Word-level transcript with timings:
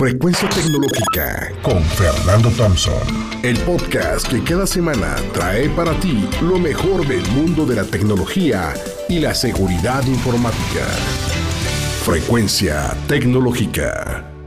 Frecuencia 0.00 0.48
Tecnológica 0.48 1.52
con 1.60 1.82
Fernando 1.82 2.48
Thompson. 2.52 2.94
El 3.42 3.58
podcast 3.58 4.26
que 4.28 4.42
cada 4.42 4.66
semana 4.66 5.14
trae 5.34 5.68
para 5.68 5.92
ti 6.00 6.26
lo 6.40 6.58
mejor 6.58 7.06
del 7.06 7.20
mundo 7.32 7.66
de 7.66 7.76
la 7.76 7.84
tecnología 7.84 8.72
y 9.10 9.18
la 9.18 9.34
seguridad 9.34 10.02
informática. 10.06 10.86
Frecuencia 12.02 12.96
Tecnológica. 13.08 14.39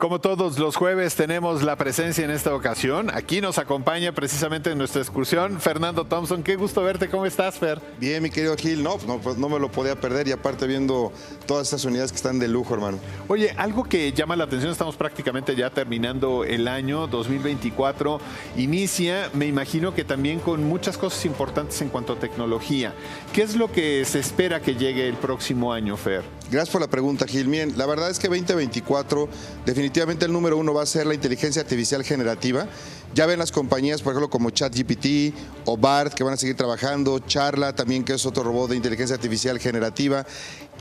Como 0.00 0.18
todos 0.18 0.58
los 0.58 0.76
jueves 0.76 1.14
tenemos 1.14 1.62
la 1.62 1.76
presencia 1.76 2.24
en 2.24 2.30
esta 2.30 2.54
ocasión. 2.54 3.10
Aquí 3.12 3.42
nos 3.42 3.58
acompaña 3.58 4.12
precisamente 4.12 4.70
en 4.70 4.78
nuestra 4.78 5.02
excursión 5.02 5.60
Fernando 5.60 6.06
Thompson. 6.06 6.42
Qué 6.42 6.56
gusto 6.56 6.82
verte. 6.82 7.10
¿Cómo 7.10 7.26
estás, 7.26 7.58
Fer? 7.58 7.82
Bien, 7.98 8.22
mi 8.22 8.30
querido 8.30 8.56
Gil. 8.56 8.82
No, 8.82 8.96
no, 9.06 9.18
pues 9.18 9.36
no 9.36 9.50
me 9.50 9.58
lo 9.58 9.70
podía 9.70 10.00
perder 10.00 10.26
y 10.26 10.32
aparte 10.32 10.66
viendo 10.66 11.12
todas 11.44 11.66
estas 11.66 11.84
unidades 11.84 12.12
que 12.12 12.16
están 12.16 12.38
de 12.38 12.48
lujo, 12.48 12.72
hermano. 12.72 12.98
Oye, 13.28 13.50
algo 13.58 13.84
que 13.84 14.10
llama 14.14 14.36
la 14.36 14.44
atención, 14.44 14.72
estamos 14.72 14.96
prácticamente 14.96 15.54
ya 15.54 15.68
terminando 15.68 16.44
el 16.44 16.66
año 16.66 17.06
2024. 17.06 18.22
Inicia, 18.56 19.28
me 19.34 19.48
imagino 19.48 19.92
que 19.92 20.04
también 20.04 20.40
con 20.40 20.64
muchas 20.64 20.96
cosas 20.96 21.26
importantes 21.26 21.82
en 21.82 21.90
cuanto 21.90 22.14
a 22.14 22.16
tecnología. 22.16 22.94
¿Qué 23.34 23.42
es 23.42 23.54
lo 23.54 23.70
que 23.70 24.02
se 24.06 24.18
espera 24.18 24.62
que 24.62 24.76
llegue 24.76 25.06
el 25.06 25.16
próximo 25.16 25.74
año, 25.74 25.98
Fer? 25.98 26.39
Gracias 26.50 26.72
por 26.72 26.80
la 26.80 26.88
pregunta, 26.88 27.28
Gil. 27.28 27.46
Bien, 27.46 27.78
la 27.78 27.86
verdad 27.86 28.10
es 28.10 28.18
que 28.18 28.26
2024 28.26 29.28
definitivamente 29.64 30.24
el 30.24 30.32
número 30.32 30.56
uno 30.56 30.74
va 30.74 30.82
a 30.82 30.86
ser 30.86 31.06
la 31.06 31.14
inteligencia 31.14 31.62
artificial 31.62 32.02
generativa. 32.02 32.66
Ya 33.14 33.26
ven 33.26 33.40
las 33.40 33.50
compañías, 33.50 34.02
por 34.02 34.12
ejemplo, 34.12 34.30
como 34.30 34.50
ChatGPT 34.50 35.34
o 35.64 35.76
BART, 35.76 36.14
que 36.14 36.22
van 36.22 36.34
a 36.34 36.36
seguir 36.36 36.56
trabajando, 36.56 37.18
Charla 37.18 37.74
también, 37.74 38.04
que 38.04 38.14
es 38.14 38.24
otro 38.24 38.44
robot 38.44 38.70
de 38.70 38.76
inteligencia 38.76 39.16
artificial 39.16 39.58
generativa. 39.58 40.24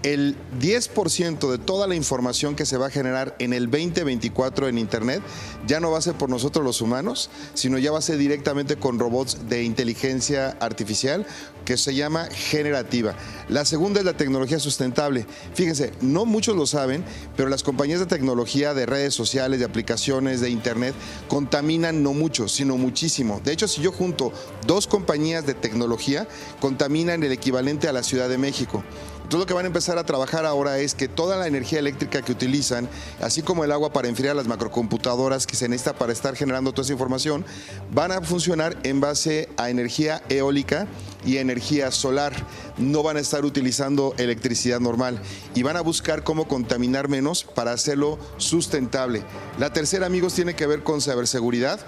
El 0.03 0.37
10% 0.61 1.51
de 1.51 1.57
toda 1.57 1.85
la 1.85 1.95
información 1.95 2.55
que 2.55 2.65
se 2.65 2.77
va 2.77 2.87
a 2.87 2.89
generar 2.89 3.35
en 3.39 3.51
el 3.51 3.69
2024 3.69 4.69
en 4.69 4.77
Internet 4.77 5.21
ya 5.67 5.81
no 5.81 5.91
va 5.91 5.97
a 5.97 6.01
ser 6.01 6.13
por 6.13 6.29
nosotros 6.29 6.63
los 6.63 6.79
humanos, 6.79 7.29
sino 7.53 7.77
ya 7.77 7.91
va 7.91 7.99
a 7.99 8.01
ser 8.01 8.17
directamente 8.17 8.77
con 8.77 8.97
robots 8.97 9.49
de 9.49 9.63
inteligencia 9.63 10.55
artificial 10.61 11.25
que 11.65 11.75
se 11.75 11.93
llama 11.93 12.27
generativa. 12.31 13.13
La 13.49 13.65
segunda 13.65 13.99
es 13.99 14.05
la 14.05 14.15
tecnología 14.15 14.57
sustentable. 14.57 15.25
Fíjense, 15.53 15.91
no 15.99 16.25
muchos 16.25 16.55
lo 16.55 16.65
saben, 16.65 17.03
pero 17.35 17.49
las 17.49 17.63
compañías 17.63 17.99
de 17.99 18.05
tecnología, 18.05 18.73
de 18.73 18.85
redes 18.85 19.13
sociales, 19.13 19.59
de 19.59 19.65
aplicaciones, 19.65 20.39
de 20.39 20.49
Internet, 20.49 20.95
contaminan 21.27 22.03
no 22.03 22.13
mucho, 22.19 22.47
sino 22.47 22.77
muchísimo. 22.77 23.41
De 23.43 23.53
hecho, 23.53 23.67
si 23.67 23.81
yo 23.81 23.91
junto 23.91 24.31
dos 24.67 24.85
compañías 24.85 25.45
de 25.45 25.55
tecnología, 25.55 26.27
contaminan 26.59 27.23
el 27.23 27.31
equivalente 27.31 27.87
a 27.87 27.93
la 27.93 28.03
Ciudad 28.03 28.29
de 28.29 28.37
México. 28.37 28.83
Entonces 29.29 29.43
lo 29.43 29.45
que 29.45 29.53
van 29.53 29.65
a 29.65 29.67
empezar 29.67 29.99
a 29.99 30.03
trabajar 30.03 30.43
ahora 30.47 30.79
es 30.79 30.95
que 30.95 31.07
toda 31.07 31.37
la 31.37 31.45
energía 31.45 31.77
eléctrica 31.77 32.23
que 32.23 32.31
utilizan, 32.31 32.89
así 33.21 33.43
como 33.43 33.63
el 33.63 33.71
agua 33.71 33.93
para 33.93 34.07
enfriar 34.07 34.35
las 34.35 34.47
macrocomputadoras 34.47 35.45
que 35.45 35.55
se 35.55 35.69
necesita 35.69 35.93
para 35.93 36.11
estar 36.11 36.35
generando 36.35 36.71
toda 36.71 36.81
esa 36.81 36.93
información, 36.93 37.45
van 37.93 38.11
a 38.11 38.21
funcionar 38.21 38.75
en 38.81 39.01
base 39.01 39.47
a 39.57 39.69
energía 39.69 40.23
eólica 40.29 40.87
y 41.23 41.37
energía 41.37 41.91
solar. 41.91 42.33
No 42.79 43.03
van 43.03 43.17
a 43.17 43.19
estar 43.19 43.45
utilizando 43.45 44.15
electricidad 44.17 44.79
normal 44.79 45.21
y 45.53 45.61
van 45.61 45.77
a 45.77 45.81
buscar 45.81 46.23
cómo 46.23 46.47
contaminar 46.47 47.07
menos 47.07 47.43
para 47.43 47.71
hacerlo 47.71 48.17
sustentable. 48.37 49.21
La 49.59 49.71
tercera, 49.71 50.07
amigos, 50.07 50.33
tiene 50.33 50.55
que 50.55 50.65
ver 50.65 50.81
con 50.81 51.01
ciberseguridad. 51.01 51.79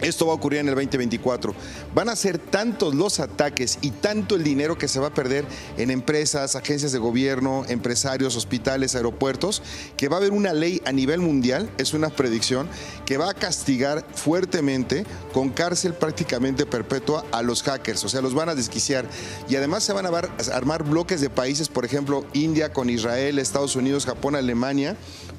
Esto 0.00 0.26
va 0.26 0.32
a 0.32 0.36
ocurrir 0.36 0.60
en 0.60 0.68
el 0.68 0.74
2024. 0.74 1.54
Van 1.94 2.08
a 2.08 2.16
ser 2.16 2.38
tantos 2.38 2.94
los 2.94 3.20
ataques 3.20 3.78
y 3.80 3.90
tanto 3.90 4.36
el 4.36 4.44
dinero 4.44 4.76
que 4.76 4.88
se 4.88 5.00
va 5.00 5.08
a 5.08 5.14
perder 5.14 5.44
en 5.78 5.90
empresas, 5.90 6.56
agencias 6.56 6.92
de 6.92 6.98
gobierno, 6.98 7.64
empresarios, 7.68 8.36
hospitales, 8.36 8.94
aeropuertos, 8.94 9.62
que 9.96 10.08
va 10.08 10.16
a 10.16 10.18
haber 10.18 10.32
una 10.32 10.52
ley 10.52 10.82
a 10.84 10.92
nivel 10.92 11.20
mundial, 11.20 11.70
es 11.78 11.94
una 11.94 12.10
predicción, 12.10 12.68
que 13.04 13.16
va 13.16 13.30
a 13.30 13.34
castigar 13.34 14.04
fuertemente 14.14 15.06
con 15.32 15.50
cárcel 15.50 15.94
prácticamente 15.94 16.66
perpetua 16.66 17.24
a 17.32 17.42
los 17.42 17.62
hackers, 17.62 18.04
o 18.04 18.08
sea, 18.08 18.20
los 18.20 18.34
van 18.34 18.48
a 18.48 18.54
desquiciar. 18.54 19.06
Y 19.48 19.56
además 19.56 19.84
se 19.84 19.92
van 19.92 20.06
a 20.06 20.10
armar 20.52 20.84
bloques 20.84 21.20
de 21.20 21.30
países, 21.30 21.68
por 21.68 21.84
ejemplo, 21.84 22.24
India 22.32 22.72
con 22.72 22.90
Israel, 22.90 23.38
Estados 23.38 23.76
Unidos, 23.76 24.06
Japón, 24.06 24.36
Alemania, 24.36 24.96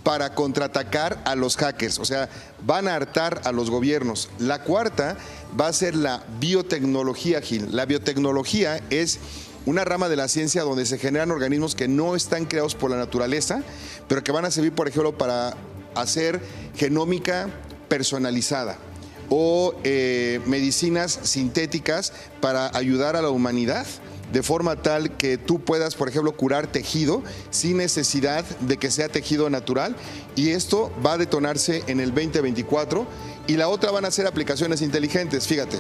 para 0.08 0.34
contraatacar 0.34 1.22
a 1.26 1.36
los 1.36 1.58
hackers, 1.58 2.00
o 2.00 2.06
sea, 2.06 2.30
van 2.66 2.88
a 2.88 2.96
hartar 2.96 3.42
a 3.44 3.52
los 3.52 3.70
gobiernos. 3.70 4.30
La 4.40 4.64
cuarta 4.64 5.18
va 5.60 5.68
a 5.68 5.74
ser 5.74 5.98
la 5.98 6.24
biotecnología, 6.40 7.42
Gil. 7.42 7.76
La 7.76 7.86
biotecnología 7.86 8.80
es 8.90 9.20
una 9.66 9.84
rama 9.84 10.08
de 10.08 10.16
la 10.16 10.30
ciencia 10.30 10.62
donde 10.62 10.86
se 10.86 10.98
generan 10.98 11.32
organismos 11.32 11.76
que 11.76 11.90
no 11.90 12.16
están 12.16 12.46
creados 12.46 12.74
por 12.74 12.90
la 12.90 12.96
naturaleza, 12.96 13.64
pero 14.08 14.24
que 14.24 14.32
van 14.32 14.46
a 14.46 14.52
servir, 14.52 14.72
por 14.72 14.88
ejemplo, 14.88 15.18
para 15.18 15.58
hacer 15.94 16.40
genómica 16.74 17.50
personalizada 17.90 18.78
o 19.30 19.74
eh, 19.84 20.40
medicinas 20.46 21.20
sintéticas 21.24 22.14
para 22.42 22.76
ayudar 22.76 23.16
a 23.16 23.22
la 23.22 23.30
humanidad 23.30 23.86
de 24.32 24.44
forma 24.44 24.76
tal 24.76 25.16
que 25.16 25.38
tú 25.38 25.60
puedas, 25.60 25.96
por 25.96 26.10
ejemplo, 26.10 26.36
curar 26.36 26.68
tejido 26.68 27.24
sin 27.50 27.78
necesidad 27.78 28.44
de 28.60 28.78
que 28.78 28.92
sea 28.92 29.10
tejido 29.10 29.50
natural. 29.50 29.96
Y 30.36 30.50
esto 30.50 30.92
va 31.06 31.14
a 31.14 31.18
detonarse 31.18 31.84
en 31.88 32.00
el 32.00 32.14
2024. 32.14 33.08
Y 33.48 33.56
la 33.56 33.70
otra 33.70 33.92
van 33.92 34.06
a 34.06 34.12
ser 34.12 34.28
aplicaciones 34.28 34.82
inteligentes, 34.82 35.48
fíjate. 35.48 35.80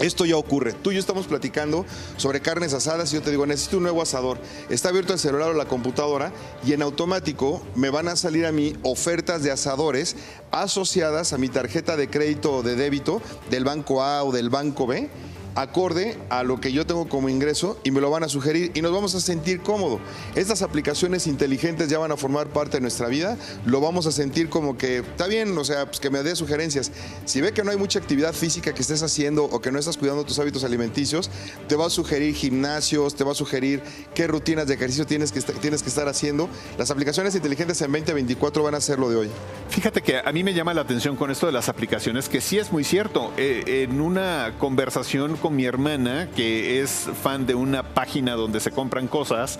Esto 0.00 0.26
ya 0.26 0.36
ocurre. 0.36 0.72
Tú 0.74 0.90
y 0.90 0.94
yo 0.94 1.00
estamos 1.00 1.26
platicando 1.26 1.86
sobre 2.16 2.40
carnes 2.40 2.74
asadas 2.74 3.10
y 3.12 3.16
yo 3.16 3.22
te 3.22 3.30
digo, 3.30 3.46
necesito 3.46 3.78
un 3.78 3.84
nuevo 3.84 4.02
asador. 4.02 4.38
Está 4.68 4.90
abierto 4.90 5.14
el 5.14 5.18
celular 5.18 5.50
o 5.50 5.54
la 5.54 5.66
computadora 5.66 6.32
y 6.64 6.72
en 6.74 6.82
automático 6.82 7.62
me 7.74 7.90
van 7.90 8.08
a 8.08 8.16
salir 8.16 8.46
a 8.46 8.52
mí 8.52 8.76
ofertas 8.82 9.42
de 9.42 9.50
asadores 9.50 10.16
asociadas 10.50 11.32
a 11.32 11.38
mi 11.38 11.48
tarjeta 11.48 11.96
de 11.96 12.08
crédito 12.08 12.56
o 12.56 12.62
de 12.62 12.76
débito 12.76 13.22
del 13.50 13.64
banco 13.64 14.02
A 14.02 14.22
o 14.24 14.32
del 14.32 14.50
banco 14.50 14.86
B 14.86 15.08
acorde 15.56 16.18
a 16.28 16.42
lo 16.42 16.60
que 16.60 16.70
yo 16.70 16.86
tengo 16.86 17.08
como 17.08 17.28
ingreso 17.28 17.78
y 17.82 17.90
me 17.90 18.00
lo 18.00 18.10
van 18.10 18.22
a 18.22 18.28
sugerir 18.28 18.70
y 18.74 18.82
nos 18.82 18.92
vamos 18.92 19.14
a 19.14 19.20
sentir 19.20 19.62
cómodo. 19.62 19.98
Estas 20.34 20.62
aplicaciones 20.62 21.26
inteligentes 21.26 21.88
ya 21.88 21.98
van 21.98 22.12
a 22.12 22.16
formar 22.16 22.48
parte 22.48 22.76
de 22.76 22.82
nuestra 22.82 23.08
vida, 23.08 23.36
lo 23.64 23.80
vamos 23.80 24.06
a 24.06 24.12
sentir 24.12 24.48
como 24.48 24.76
que 24.76 24.98
está 24.98 25.26
bien, 25.26 25.56
o 25.56 25.64
sea, 25.64 25.86
pues 25.86 25.98
que 25.98 26.10
me 26.10 26.22
dé 26.22 26.36
sugerencias. 26.36 26.92
Si 27.24 27.40
ve 27.40 27.52
que 27.52 27.64
no 27.64 27.70
hay 27.70 27.78
mucha 27.78 27.98
actividad 27.98 28.34
física 28.34 28.74
que 28.74 28.82
estés 28.82 29.02
haciendo 29.02 29.44
o 29.44 29.60
que 29.60 29.72
no 29.72 29.78
estás 29.78 29.96
cuidando 29.96 30.24
tus 30.24 30.38
hábitos 30.38 30.62
alimenticios, 30.62 31.30
te 31.68 31.74
va 31.74 31.86
a 31.86 31.90
sugerir 31.90 32.34
gimnasios, 32.34 33.14
te 33.14 33.24
va 33.24 33.32
a 33.32 33.34
sugerir 33.34 33.82
qué 34.14 34.26
rutinas 34.26 34.66
de 34.66 34.74
ejercicio 34.74 35.06
tienes 35.06 35.32
que, 35.32 35.40
tienes 35.40 35.82
que 35.82 35.88
estar 35.88 36.06
haciendo. 36.06 36.50
Las 36.76 36.90
aplicaciones 36.90 37.34
inteligentes 37.34 37.80
en 37.80 37.92
2024 37.92 38.62
van 38.62 38.74
a 38.74 38.80
ser 38.80 38.98
lo 38.98 39.08
de 39.08 39.16
hoy. 39.16 39.30
Fíjate 39.70 40.02
que 40.02 40.18
a 40.18 40.32
mí 40.32 40.44
me 40.44 40.52
llama 40.52 40.74
la 40.74 40.82
atención 40.82 41.16
con 41.16 41.30
esto 41.30 41.46
de 41.46 41.52
las 41.52 41.68
aplicaciones, 41.68 42.28
que 42.28 42.40
sí 42.40 42.58
es 42.58 42.72
muy 42.72 42.84
cierto. 42.84 43.32
Eh, 43.36 43.84
en 43.88 44.00
una 44.00 44.54
conversación 44.58 45.36
mi 45.50 45.64
hermana, 45.64 46.28
que 46.34 46.80
es 46.82 47.08
fan 47.22 47.46
de 47.46 47.54
una 47.54 47.82
página 47.82 48.34
donde 48.34 48.60
se 48.60 48.70
compran 48.70 49.06
cosas, 49.08 49.58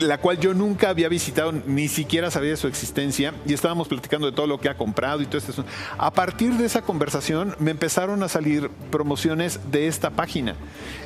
la 0.00 0.18
cual 0.18 0.38
yo 0.38 0.54
nunca 0.54 0.90
había 0.90 1.08
visitado, 1.08 1.52
ni 1.52 1.88
siquiera 1.88 2.30
sabía 2.30 2.50
de 2.50 2.56
su 2.56 2.66
existencia, 2.66 3.34
y 3.46 3.54
estábamos 3.54 3.88
platicando 3.88 4.26
de 4.26 4.32
todo 4.32 4.46
lo 4.46 4.60
que 4.60 4.68
ha 4.68 4.76
comprado 4.76 5.22
y 5.22 5.26
todo 5.26 5.38
esto. 5.38 5.64
A 5.96 6.12
partir 6.12 6.54
de 6.54 6.66
esa 6.66 6.82
conversación 6.82 7.54
me 7.58 7.70
empezaron 7.70 8.22
a 8.22 8.28
salir 8.28 8.70
promociones 8.90 9.60
de 9.70 9.88
esta 9.88 10.10
página. 10.10 10.56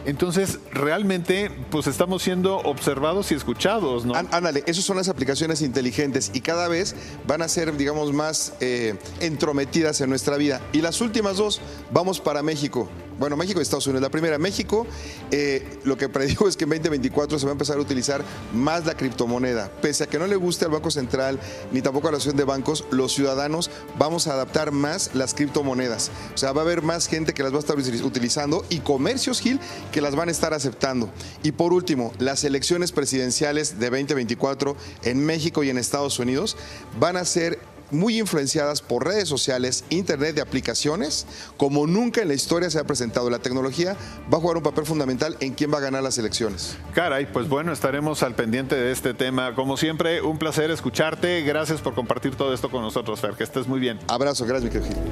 Entonces, 0.04 0.58
realmente, 0.72 1.50
pues 1.70 1.86
estamos 1.86 2.22
siendo 2.22 2.56
observados 2.58 3.30
y 3.32 3.34
escuchados, 3.34 4.04
¿no? 4.04 4.14
Ándale, 4.14 4.64
esas 4.66 4.84
son 4.84 4.96
las 4.96 5.08
aplicaciones 5.08 5.62
inteligentes 5.62 6.30
y 6.34 6.40
cada 6.40 6.68
vez 6.68 6.94
van 7.26 7.42
a 7.42 7.48
ser, 7.48 7.76
digamos, 7.76 8.12
más 8.12 8.54
eh, 8.60 8.96
entrometidas 9.20 10.00
en 10.00 10.10
nuestra 10.10 10.36
vida. 10.36 10.60
Y 10.72 10.80
las 10.80 11.00
últimas 11.00 11.36
dos, 11.36 11.60
vamos 11.92 12.20
para 12.20 12.42
México 12.42 12.88
bueno, 13.18 13.36
México 13.36 13.60
y 13.60 13.62
Estados 13.62 13.86
Unidos. 13.86 14.02
La 14.02 14.10
primera, 14.10 14.36
México, 14.36 14.84
eh, 15.30 15.78
lo 15.84 15.96
que 15.96 16.08
predijo 16.08 16.48
es 16.48 16.56
que 16.56 16.64
en 16.64 16.70
2024 16.70 17.38
se 17.38 17.46
va 17.46 17.50
a 17.50 17.52
empezar 17.52 17.76
a 17.76 17.80
utilizar 17.80 18.24
más 18.52 18.71
la 18.80 18.96
criptomoneda. 18.96 19.70
Pese 19.80 20.04
a 20.04 20.06
que 20.06 20.18
no 20.18 20.26
le 20.26 20.36
guste 20.36 20.64
al 20.64 20.70
Banco 20.70 20.90
Central 20.90 21.38
ni 21.72 21.82
tampoco 21.82 22.08
a 22.08 22.10
la 22.10 22.16
Asociación 22.16 22.38
de 22.38 22.44
Bancos, 22.44 22.84
los 22.90 23.12
ciudadanos 23.12 23.70
vamos 23.98 24.26
a 24.26 24.32
adaptar 24.32 24.72
más 24.72 25.14
las 25.14 25.34
criptomonedas. 25.34 26.10
O 26.34 26.38
sea, 26.38 26.52
va 26.52 26.62
a 26.62 26.64
haber 26.64 26.82
más 26.82 27.06
gente 27.06 27.34
que 27.34 27.42
las 27.42 27.52
va 27.52 27.56
a 27.56 27.60
estar 27.60 27.76
utilizando 27.76 28.64
y 28.70 28.80
comercios, 28.80 29.40
Gil, 29.40 29.60
que 29.92 30.00
las 30.00 30.14
van 30.14 30.28
a 30.28 30.32
estar 30.32 30.54
aceptando. 30.54 31.10
Y 31.42 31.52
por 31.52 31.72
último, 31.72 32.12
las 32.18 32.44
elecciones 32.44 32.92
presidenciales 32.92 33.78
de 33.78 33.90
2024 33.90 34.76
en 35.02 35.24
México 35.24 35.62
y 35.62 35.70
en 35.70 35.78
Estados 35.78 36.18
Unidos 36.18 36.56
van 36.98 37.16
a 37.16 37.24
ser 37.24 37.58
muy 37.92 38.18
influenciadas 38.18 38.82
por 38.82 39.06
redes 39.06 39.28
sociales, 39.28 39.84
internet 39.90 40.34
de 40.34 40.40
aplicaciones, 40.40 41.26
como 41.56 41.86
nunca 41.86 42.22
en 42.22 42.28
la 42.28 42.34
historia 42.34 42.70
se 42.70 42.78
ha 42.78 42.84
presentado. 42.84 43.30
La 43.30 43.38
tecnología 43.38 43.96
va 44.32 44.38
a 44.38 44.40
jugar 44.40 44.56
un 44.56 44.62
papel 44.62 44.84
fundamental 44.84 45.36
en 45.40 45.54
quién 45.54 45.72
va 45.72 45.78
a 45.78 45.82
ganar 45.82 46.02
las 46.02 46.18
elecciones. 46.18 46.76
Caray, 46.94 47.26
pues 47.26 47.48
bueno, 47.48 47.72
estaremos 47.72 48.22
al 48.22 48.34
pendiente 48.34 48.74
de 48.74 48.92
este 48.92 49.14
tema. 49.14 49.54
Como 49.54 49.76
siempre, 49.76 50.22
un 50.22 50.38
placer 50.38 50.70
escucharte. 50.70 51.42
Gracias 51.42 51.80
por 51.80 51.94
compartir 51.94 52.34
todo 52.34 52.52
esto 52.52 52.70
con 52.70 52.82
nosotros, 52.82 53.20
Fer. 53.20 53.34
Que 53.34 53.44
estés 53.44 53.66
muy 53.66 53.80
bien. 53.80 53.98
Abrazo, 54.08 54.44
gracias, 54.44 54.72
mi 54.72 54.80
querido 54.80 55.02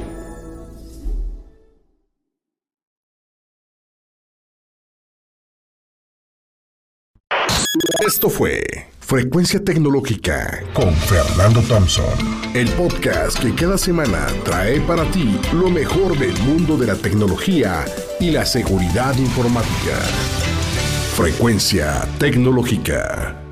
Esto 8.07 8.31
fue 8.31 8.63
Frecuencia 9.11 9.59
Tecnológica 9.59 10.63
con 10.73 10.95
Fernando 10.95 11.61
Thompson. 11.63 12.05
El 12.55 12.69
podcast 12.69 13.41
que 13.41 13.53
cada 13.53 13.77
semana 13.77 14.29
trae 14.45 14.81
para 14.83 15.03
ti 15.11 15.37
lo 15.53 15.69
mejor 15.69 16.17
del 16.17 16.39
mundo 16.45 16.77
de 16.77 16.87
la 16.87 16.95
tecnología 16.95 17.85
y 18.21 18.31
la 18.31 18.47
seguridad 18.47 19.19
informática. 19.19 19.97
Frecuencia 21.17 22.07
Tecnológica. 22.21 23.50